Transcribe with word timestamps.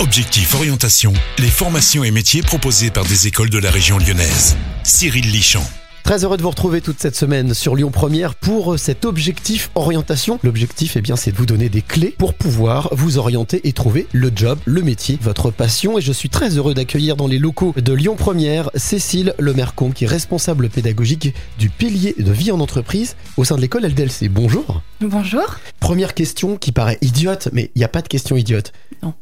Objectif 0.00 0.54
Orientation, 0.54 1.12
les 1.38 1.48
formations 1.48 2.04
et 2.04 2.12
métiers 2.12 2.42
proposés 2.42 2.90
par 2.90 3.04
des 3.04 3.26
écoles 3.26 3.50
de 3.50 3.58
la 3.58 3.68
région 3.68 3.98
lyonnaise. 3.98 4.56
Cyril 4.84 5.28
Lichamp. 5.28 5.64
Très 6.04 6.24
heureux 6.24 6.36
de 6.36 6.42
vous 6.42 6.50
retrouver 6.50 6.80
toute 6.80 7.00
cette 7.00 7.16
semaine 7.16 7.52
sur 7.52 7.74
Lyon 7.74 7.90
Première 7.90 8.36
pour 8.36 8.78
cet 8.78 9.04
objectif 9.04 9.70
orientation. 9.74 10.38
L'objectif, 10.44 10.96
eh 10.96 11.00
bien, 11.00 11.16
c'est 11.16 11.32
de 11.32 11.36
vous 11.36 11.46
donner 11.46 11.68
des 11.68 11.82
clés 11.82 12.14
pour 12.16 12.32
pouvoir 12.32 12.90
vous 12.92 13.18
orienter 13.18 13.60
et 13.64 13.72
trouver 13.72 14.06
le 14.12 14.30
job, 14.34 14.58
le 14.64 14.82
métier, 14.82 15.18
votre 15.20 15.50
passion. 15.50 15.98
Et 15.98 16.00
je 16.00 16.12
suis 16.12 16.30
très 16.30 16.56
heureux 16.56 16.74
d'accueillir 16.74 17.16
dans 17.16 17.26
les 17.26 17.38
locaux 17.38 17.74
de 17.76 17.92
Lyon 17.92 18.14
Première 18.16 18.70
Cécile 18.76 19.34
Lemercombe, 19.38 19.92
qui 19.92 20.04
est 20.04 20.08
responsable 20.08 20.70
pédagogique 20.70 21.34
du 21.58 21.70
pilier 21.70 22.14
de 22.16 22.32
vie 22.32 22.52
en 22.52 22.60
entreprise 22.60 23.16
au 23.36 23.44
sein 23.44 23.56
de 23.56 23.60
l'école 23.60 23.84
LDLC. 23.84 24.28
Bonjour. 24.30 24.80
Bonjour. 25.00 25.58
Première 25.80 26.14
question 26.14 26.56
qui 26.56 26.72
paraît 26.72 26.98
idiote, 27.02 27.48
mais 27.52 27.70
il 27.74 27.80
n'y 27.80 27.84
a 27.84 27.88
pas 27.88 28.00
de 28.00 28.08
question 28.08 28.36
idiote. 28.36 28.72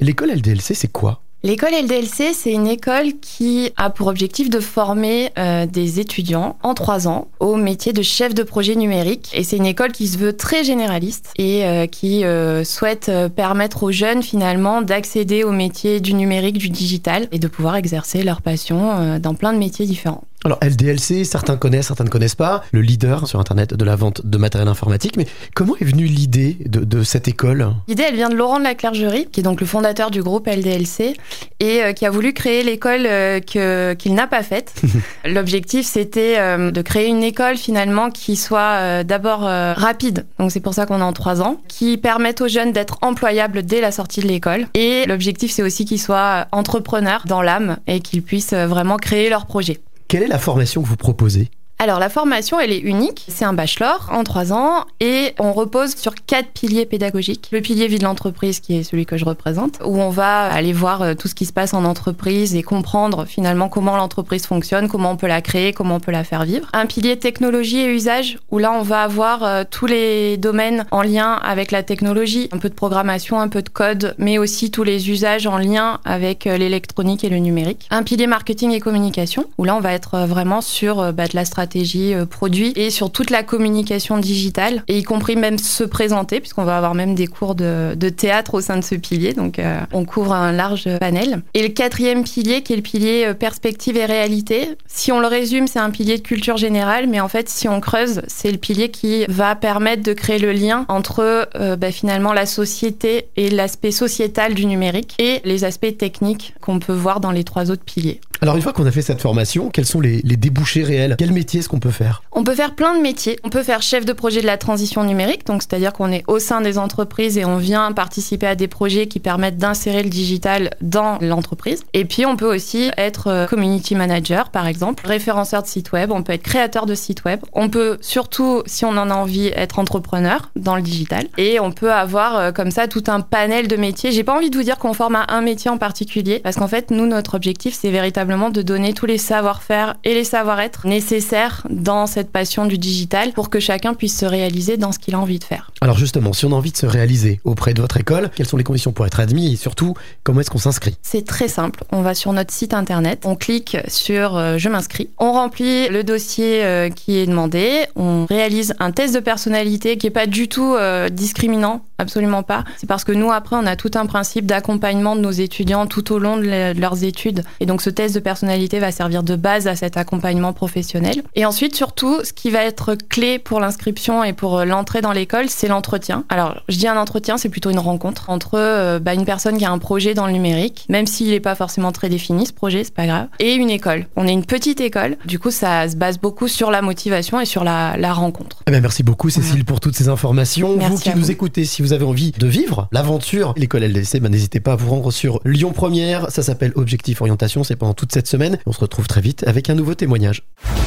L'école 0.00 0.30
LDLC, 0.30 0.74
c'est 0.74 0.92
quoi? 0.92 1.20
L'école 1.44 1.72
LDLC, 1.74 2.32
c'est 2.32 2.52
une 2.52 2.66
école 2.66 3.12
qui 3.20 3.70
a 3.76 3.90
pour 3.90 4.06
objectif 4.06 4.48
de 4.48 4.60
former 4.60 5.30
euh, 5.36 5.66
des 5.66 6.00
étudiants 6.00 6.56
en 6.62 6.72
trois 6.72 7.06
ans 7.06 7.28
au 7.38 7.56
métier 7.56 7.92
de 7.92 8.00
chef 8.00 8.32
de 8.32 8.42
projet 8.42 8.76
numérique. 8.76 9.30
Et 9.34 9.44
c'est 9.44 9.58
une 9.58 9.66
école 9.66 9.92
qui 9.92 10.08
se 10.08 10.16
veut 10.16 10.34
très 10.34 10.64
généraliste 10.64 11.32
et 11.36 11.66
euh, 11.66 11.86
qui 11.86 12.24
euh, 12.24 12.64
souhaite 12.64 13.12
permettre 13.36 13.82
aux 13.82 13.92
jeunes 13.92 14.22
finalement 14.22 14.80
d'accéder 14.80 15.44
au 15.44 15.52
métier 15.52 16.00
du 16.00 16.14
numérique, 16.14 16.56
du 16.56 16.70
digital 16.70 17.28
et 17.30 17.38
de 17.38 17.46
pouvoir 17.46 17.76
exercer 17.76 18.22
leur 18.22 18.40
passion 18.40 19.18
dans 19.18 19.34
plein 19.34 19.52
de 19.52 19.58
métiers 19.58 19.84
différents. 19.84 20.24
Alors 20.46 20.58
LDLC, 20.62 21.24
certains 21.24 21.56
connaissent, 21.56 21.86
certains 21.86 22.04
ne 22.04 22.10
connaissent 22.10 22.34
pas, 22.34 22.62
le 22.70 22.82
leader 22.82 23.26
sur 23.26 23.40
Internet 23.40 23.72
de 23.72 23.82
la 23.82 23.96
vente 23.96 24.26
de 24.26 24.36
matériel 24.36 24.68
informatique. 24.68 25.16
Mais 25.16 25.26
comment 25.54 25.74
est 25.80 25.86
venue 25.86 26.04
l'idée 26.04 26.58
de, 26.66 26.84
de 26.84 27.02
cette 27.02 27.28
école? 27.28 27.72
L'idée, 27.88 28.04
elle 28.06 28.14
vient 28.14 28.28
de 28.28 28.34
Laurent 28.34 28.58
de 28.58 28.64
la 28.64 28.74
Clergerie, 28.74 29.26
qui 29.32 29.40
est 29.40 29.42
donc 29.42 29.62
le 29.62 29.66
fondateur 29.66 30.10
du 30.10 30.22
groupe 30.22 30.46
LDLC 30.46 31.16
et 31.60 31.82
euh, 31.82 31.92
qui 31.94 32.04
a 32.04 32.10
voulu 32.10 32.34
créer 32.34 32.62
l'école 32.62 33.06
euh, 33.06 33.40
que 33.40 33.94
qu'il 33.94 34.12
n'a 34.12 34.26
pas 34.26 34.42
faite. 34.42 34.74
L'objectif, 35.24 35.86
c'était 35.86 36.34
euh, 36.36 36.70
de 36.70 36.82
créer 36.82 37.08
une 37.08 37.22
école 37.22 37.56
finalement 37.56 38.10
qui 38.10 38.36
soit 38.36 39.02
d'abord 39.02 39.40
rapide. 39.40 40.26
Donc 40.38 40.52
c'est 40.52 40.60
pour 40.60 40.74
ça 40.74 40.84
qu'on 40.84 40.98
est 40.98 41.02
en 41.02 41.14
trois 41.14 41.40
ans, 41.40 41.62
qui 41.68 41.96
permette 41.96 42.42
aux 42.42 42.48
jeunes 42.48 42.72
d'être 42.72 42.98
employables 43.00 43.62
dès 43.62 43.80
la 43.80 43.92
sortie 43.92 44.20
de 44.20 44.26
l'école. 44.26 44.66
Et 44.74 45.06
l'objectif, 45.06 45.52
c'est 45.52 45.62
aussi 45.62 45.86
qu'ils 45.86 46.00
soient 46.00 46.48
entrepreneurs 46.52 47.22
dans 47.26 47.40
l'âme 47.40 47.78
et 47.86 48.00
qu'ils 48.00 48.22
puissent 48.22 48.52
vraiment 48.52 48.96
créer 48.96 49.30
leur 49.30 49.46
projet. 49.46 49.80
Quelle 50.14 50.22
est 50.22 50.28
la 50.28 50.38
formation 50.38 50.80
que 50.80 50.86
vous 50.86 50.96
proposez? 50.96 51.50
Alors 51.80 51.98
la 51.98 52.08
formation, 52.08 52.60
elle 52.60 52.72
est 52.72 52.78
unique. 52.78 53.24
C'est 53.28 53.44
un 53.44 53.52
bachelor 53.52 54.08
en 54.12 54.22
trois 54.22 54.52
ans 54.52 54.84
et 55.00 55.34
on 55.40 55.52
repose 55.52 55.96
sur 55.96 56.14
quatre 56.14 56.48
piliers 56.50 56.86
pédagogiques. 56.86 57.48
Le 57.50 57.60
pilier 57.60 57.88
vie 57.88 57.98
de 57.98 58.04
l'entreprise, 58.04 58.60
qui 58.60 58.76
est 58.76 58.84
celui 58.84 59.06
que 59.06 59.16
je 59.16 59.24
représente, 59.24 59.80
où 59.84 59.98
on 60.00 60.08
va 60.08 60.44
aller 60.44 60.72
voir 60.72 61.02
euh, 61.02 61.14
tout 61.14 61.26
ce 61.26 61.34
qui 61.34 61.46
se 61.46 61.52
passe 61.52 61.74
en 61.74 61.84
entreprise 61.84 62.54
et 62.54 62.62
comprendre 62.62 63.24
finalement 63.26 63.68
comment 63.68 63.96
l'entreprise 63.96 64.46
fonctionne, 64.46 64.88
comment 64.88 65.10
on 65.10 65.16
peut 65.16 65.26
la 65.26 65.42
créer, 65.42 65.72
comment 65.72 65.96
on 65.96 66.00
peut 66.00 66.12
la 66.12 66.22
faire 66.22 66.44
vivre. 66.44 66.68
Un 66.72 66.86
pilier 66.86 67.18
technologie 67.18 67.80
et 67.80 67.92
usage, 67.92 68.38
où 68.50 68.58
là 68.58 68.72
on 68.72 68.82
va 68.82 69.02
avoir 69.02 69.42
euh, 69.42 69.64
tous 69.68 69.86
les 69.86 70.36
domaines 70.36 70.86
en 70.92 71.02
lien 71.02 71.32
avec 71.32 71.72
la 71.72 71.82
technologie, 71.82 72.48
un 72.52 72.58
peu 72.58 72.68
de 72.68 72.74
programmation, 72.74 73.40
un 73.40 73.48
peu 73.48 73.62
de 73.62 73.68
code, 73.68 74.14
mais 74.18 74.38
aussi 74.38 74.70
tous 74.70 74.84
les 74.84 75.10
usages 75.10 75.46
en 75.48 75.58
lien 75.58 75.98
avec 76.04 76.46
euh, 76.46 76.56
l'électronique 76.56 77.24
et 77.24 77.28
le 77.28 77.38
numérique. 77.38 77.88
Un 77.90 78.04
pilier 78.04 78.28
marketing 78.28 78.70
et 78.70 78.80
communication, 78.80 79.46
où 79.58 79.64
là 79.64 79.74
on 79.74 79.80
va 79.80 79.92
être 79.92 80.20
vraiment 80.26 80.60
sur 80.60 81.12
bah, 81.12 81.26
de 81.26 81.34
la 81.34 81.44
stratégie 81.44 81.73
euh, 81.76 82.26
produit 82.26 82.72
et 82.76 82.90
sur 82.90 83.10
toute 83.10 83.30
la 83.30 83.42
communication 83.42 84.18
digitale, 84.18 84.82
et 84.88 84.98
y 84.98 85.02
compris 85.02 85.36
même 85.36 85.58
se 85.58 85.84
présenter, 85.84 86.40
puisqu'on 86.40 86.64
va 86.64 86.76
avoir 86.76 86.94
même 86.94 87.14
des 87.14 87.26
cours 87.26 87.54
de, 87.54 87.94
théâtre 88.16 88.54
au 88.54 88.60
sein 88.60 88.76
de 88.76 88.84
ce 88.84 88.94
pilier, 88.94 89.32
donc 89.32 89.58
euh, 89.58 89.80
on 89.92 90.04
couvre 90.04 90.32
un 90.32 90.52
large 90.52 90.88
panel. 90.98 91.42
Et 91.54 91.62
le 91.62 91.68
quatrième 91.68 92.22
pilier, 92.22 92.62
qui 92.62 92.74
est 92.74 92.76
le 92.76 92.82
pilier 92.82 93.24
euh, 93.26 93.34
perspective 93.34 93.96
et 93.96 94.04
réalité, 94.04 94.76
si 94.86 95.10
on 95.10 95.20
le 95.20 95.26
résume, 95.26 95.66
c'est 95.66 95.78
un 95.78 95.90
pilier 95.90 96.16
de 96.18 96.22
culture 96.22 96.56
générale, 96.56 97.06
mais 97.08 97.20
en 97.20 97.28
fait, 97.28 97.48
si 97.48 97.68
on 97.68 97.80
creuse, 97.80 98.22
c'est 98.28 98.52
le 98.52 98.58
pilier 98.58 98.90
qui 98.90 99.24
va 99.28 99.56
permettre 99.56 100.02
de 100.02 100.12
créer 100.12 100.38
le 100.38 100.52
lien 100.52 100.84
entre 100.88 101.48
bah, 101.76 101.90
finalement 101.90 102.32
la 102.32 102.46
société 102.46 103.28
et 103.36 103.50
l'aspect 103.50 103.90
sociétal 103.90 104.54
du 104.54 104.66
numérique 104.66 105.14
et 105.18 105.40
les 105.44 105.64
aspects 105.64 105.96
techniques 105.96 106.54
qu'on 106.60 106.78
peut 106.78 106.92
voir 106.92 107.20
dans 107.20 107.30
les 107.30 107.44
trois 107.44 107.70
autres 107.70 107.84
piliers. 107.84 108.20
Alors 108.44 108.56
une 108.56 108.62
fois 108.62 108.74
qu'on 108.74 108.84
a 108.84 108.90
fait 108.90 109.00
cette 109.00 109.22
formation, 109.22 109.70
quels 109.70 109.86
sont 109.86 110.02
les, 110.02 110.20
débouchés 110.20 110.82
réels? 110.82 111.14
Quel 111.18 111.32
métier 111.32 111.60
est-ce 111.60 111.68
qu'on 111.70 111.78
peut 111.78 111.88
faire? 111.88 112.22
On 112.30 112.44
peut 112.44 112.54
faire 112.54 112.74
plein 112.74 112.94
de 112.94 113.00
métiers. 113.00 113.38
On 113.42 113.48
peut 113.48 113.62
faire 113.62 113.80
chef 113.80 114.04
de 114.04 114.12
projet 114.12 114.42
de 114.42 114.46
la 114.46 114.58
transition 114.58 115.02
numérique, 115.02 115.46
donc 115.46 115.62
c'est-à-dire 115.62 115.94
qu'on 115.94 116.12
est 116.12 116.24
au 116.26 116.38
sein 116.38 116.60
des 116.60 116.76
entreprises 116.76 117.38
et 117.38 117.46
on 117.46 117.56
vient 117.56 117.90
participer 117.92 118.46
à 118.46 118.54
des 118.54 118.68
projets 118.68 119.06
qui 119.06 119.18
permettent 119.18 119.56
d'insérer 119.56 120.02
le 120.02 120.10
digital 120.10 120.68
dans 120.82 121.16
l'entreprise. 121.22 121.84
Et 121.94 122.04
puis 122.04 122.26
on 122.26 122.36
peut 122.36 122.54
aussi 122.54 122.90
être 122.98 123.28
euh, 123.28 123.46
community 123.46 123.94
manager, 123.94 124.50
par 124.50 124.66
exemple, 124.66 125.06
référenceur 125.06 125.62
de 125.62 125.66
site 125.66 125.92
web. 125.92 126.12
On 126.12 126.22
peut 126.22 126.34
être 126.34 126.42
créateur 126.42 126.84
de 126.84 126.94
site 126.94 127.24
web. 127.24 127.40
On 127.54 127.70
peut 127.70 127.96
surtout, 128.02 128.62
si 128.66 128.84
on 128.84 128.90
en 128.90 129.08
a 129.08 129.14
envie, 129.14 129.52
être 129.56 129.78
entrepreneur 129.78 130.50
dans 130.54 130.76
le 130.76 130.82
digital. 130.82 131.28
Et 131.38 131.60
on 131.60 131.72
peut 131.72 131.94
avoir 131.94 132.36
euh, 132.36 132.52
comme 132.52 132.70
ça 132.70 132.88
tout 132.88 133.04
un 133.06 133.20
panel 133.20 133.68
de 133.68 133.76
métiers. 133.76 134.12
J'ai 134.12 134.22
pas 134.22 134.36
envie 134.36 134.50
de 134.50 134.56
vous 134.58 134.64
dire 134.64 134.76
qu'on 134.76 134.92
forme 134.92 135.16
à 135.16 135.24
un 135.30 135.40
métier 135.40 135.70
en 135.70 135.78
particulier, 135.78 136.40
parce 136.40 136.56
qu'en 136.56 136.68
fait, 136.68 136.90
nous, 136.90 137.06
notre 137.06 137.36
objectif, 137.36 137.74
c'est 137.80 137.90
véritablement 137.90 138.33
de 138.34 138.62
donner 138.62 138.94
tous 138.94 139.06
les 139.06 139.18
savoir-faire 139.18 139.94
et 140.04 140.12
les 140.14 140.24
savoir-être 140.24 140.86
nécessaires 140.86 141.66
dans 141.70 142.06
cette 142.06 142.30
passion 142.30 142.66
du 142.66 142.78
digital 142.78 143.32
pour 143.32 143.48
que 143.48 143.60
chacun 143.60 143.94
puisse 143.94 144.18
se 144.18 144.26
réaliser 144.26 144.76
dans 144.76 144.92
ce 144.92 144.98
qu'il 144.98 145.14
a 145.14 145.20
envie 145.20 145.38
de 145.38 145.44
faire. 145.44 145.70
Alors 145.80 145.96
justement, 145.96 146.32
si 146.32 146.44
on 146.44 146.52
a 146.52 146.54
envie 146.54 146.72
de 146.72 146.76
se 146.76 146.86
réaliser 146.86 147.40
auprès 147.44 147.74
de 147.74 147.80
votre 147.80 147.96
école, 147.96 148.30
quelles 148.34 148.46
sont 148.46 148.56
les 148.56 148.64
conditions 148.64 148.92
pour 148.92 149.06
être 149.06 149.20
admis 149.20 149.52
et 149.52 149.56
surtout, 149.56 149.94
comment 150.22 150.40
est-ce 150.40 150.50
qu'on 150.50 150.58
s'inscrit? 150.58 150.96
C'est 151.02 151.26
très 151.26 151.48
simple. 151.48 151.84
On 151.92 152.02
va 152.02 152.14
sur 152.14 152.32
notre 152.32 152.52
site 152.52 152.74
internet, 152.74 153.22
on 153.24 153.36
clique 153.36 153.76
sur 153.88 154.36
euh, 154.36 154.58
Je 154.58 154.68
m'inscris, 154.68 155.10
on 155.18 155.32
remplit 155.32 155.88
le 155.88 156.02
dossier 156.02 156.64
euh, 156.64 156.88
qui 156.90 157.18
est 157.18 157.26
demandé, 157.26 157.86
on 157.96 158.26
réalise 158.26 158.74
un 158.78 158.90
test 158.90 159.14
de 159.14 159.20
personnalité 159.20 159.96
qui 159.96 160.06
est 160.06 160.10
pas 160.10 160.26
du 160.26 160.48
tout 160.48 160.74
euh, 160.74 161.08
discriminant, 161.08 161.84
absolument 161.98 162.42
pas. 162.42 162.64
C'est 162.78 162.88
parce 162.88 163.04
que 163.04 163.12
nous 163.12 163.30
après 163.30 163.56
on 163.56 163.66
a 163.66 163.76
tout 163.76 163.90
un 163.94 164.06
principe 164.06 164.46
d'accompagnement 164.46 165.16
de 165.16 165.20
nos 165.20 165.30
étudiants 165.30 165.86
tout 165.86 166.12
au 166.12 166.18
long 166.18 166.36
de, 166.36 166.72
de 166.72 166.80
leurs 166.80 167.04
études 167.04 167.44
et 167.60 167.66
donc 167.66 167.82
ce 167.82 167.90
test 167.90 168.13
de 168.14 168.20
personnalité 168.20 168.78
va 168.78 168.92
servir 168.92 169.22
de 169.22 169.36
base 169.36 169.66
à 169.66 169.76
cet 169.76 169.96
accompagnement 169.96 170.52
professionnel. 170.52 171.22
Et 171.34 171.44
ensuite 171.44 171.74
surtout, 171.74 172.24
ce 172.24 172.32
qui 172.32 172.50
va 172.50 172.64
être 172.64 172.94
clé 172.94 173.38
pour 173.38 173.60
l'inscription 173.60 174.24
et 174.24 174.32
pour 174.32 174.58
euh, 174.58 174.64
l'entrée 174.64 175.00
dans 175.00 175.12
l'école, 175.12 175.48
c'est 175.48 175.68
l'entretien. 175.68 176.24
Alors 176.28 176.62
je 176.68 176.78
dis 176.78 176.88
un 176.88 176.96
entretien, 176.96 177.36
c'est 177.36 177.48
plutôt 177.48 177.70
une 177.70 177.78
rencontre 177.78 178.30
entre 178.30 178.54
euh, 178.54 178.98
bah, 178.98 179.14
une 179.14 179.24
personne 179.24 179.58
qui 179.58 179.64
a 179.64 179.70
un 179.70 179.78
projet 179.78 180.14
dans 180.14 180.26
le 180.26 180.32
numérique, 180.32 180.86
même 180.88 181.06
s'il 181.06 181.30
n'est 181.30 181.40
pas 181.40 181.54
forcément 181.54 181.92
très 181.92 182.08
défini 182.08 182.46
ce 182.46 182.52
projet, 182.52 182.84
c'est 182.84 182.94
pas 182.94 183.06
grave, 183.06 183.28
et 183.38 183.54
une 183.54 183.70
école. 183.70 184.06
On 184.16 184.26
est 184.26 184.32
une 184.32 184.44
petite 184.44 184.80
école, 184.80 185.16
du 185.24 185.38
coup 185.38 185.50
ça 185.50 185.88
se 185.88 185.96
base 185.96 186.18
beaucoup 186.18 186.48
sur 186.48 186.70
la 186.70 186.82
motivation 186.82 187.40
et 187.40 187.44
sur 187.44 187.64
la, 187.64 187.96
la 187.96 188.12
rencontre. 188.12 188.62
Eh 188.66 188.70
bien, 188.70 188.80
merci 188.80 189.02
beaucoup 189.02 189.30
Cécile 189.30 189.64
pour 189.64 189.80
toutes 189.80 189.96
ces 189.96 190.08
informations. 190.08 190.76
Merci 190.76 190.92
vous 190.92 190.98
qui 190.98 191.10
nous 191.10 191.24
vous. 191.24 191.30
écoutez, 191.30 191.64
si 191.64 191.82
vous 191.82 191.92
avez 191.92 192.04
envie 192.04 192.32
de 192.32 192.46
vivre 192.46 192.88
l'aventure, 192.92 193.54
l'école 193.56 193.84
LDC, 193.84 194.20
ben, 194.20 194.30
n'hésitez 194.30 194.60
pas 194.60 194.72
à 194.72 194.76
vous 194.76 194.90
rendre 194.90 195.10
sur 195.10 195.40
Lyon 195.44 195.72
Première. 195.72 196.30
Ça 196.30 196.42
s'appelle 196.42 196.72
Objectif 196.76 197.20
Orientation, 197.20 197.64
c'est 197.64 197.76
pendant 197.76 197.94
toute 198.04 198.12
cette 198.12 198.28
semaine. 198.28 198.58
On 198.66 198.72
se 198.72 198.80
retrouve 198.80 199.06
très 199.06 199.22
vite 199.22 199.44
avec 199.46 199.70
un 199.70 199.74
nouveau 199.74 199.94
témoignage. 199.94 200.42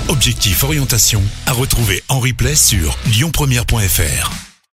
Objectif 0.08 0.64
Orientation 0.64 1.24
à 1.48 1.52
retrouver 1.52 2.04
en 2.10 2.20
replay 2.20 2.56
sur 2.56 2.96
lyonpremière.fr. 3.20 4.47